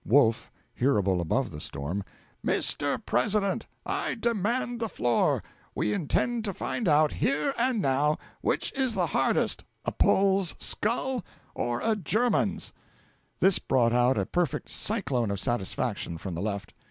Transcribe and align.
Wolf 0.03 0.51
(hearable 0.79 1.21
above 1.21 1.51
the 1.51 1.61
storm). 1.61 2.03
'Mr. 2.43 3.05
President, 3.05 3.67
I 3.85 4.15
demand 4.15 4.79
the 4.79 4.89
floor. 4.89 5.43
We 5.75 5.93
intend 5.93 6.43
to 6.45 6.55
find 6.55 6.87
out, 6.87 7.11
here 7.11 7.53
and 7.55 7.83
now, 7.83 8.17
which 8.41 8.73
is 8.73 8.95
the 8.95 9.05
hardest, 9.05 9.63
a 9.85 9.91
Pole's 9.91 10.55
skull 10.57 11.23
or 11.53 11.81
a 11.83 11.95
German's!' 11.95 12.73
This 13.41 13.59
brought 13.59 13.93
out 13.93 14.17
a 14.17 14.25
perfect 14.25 14.71
cyclone 14.71 15.29
of 15.29 15.39
satisfaction 15.39 16.17
from 16.17 16.33
the 16.33 16.41
Left. 16.41 16.73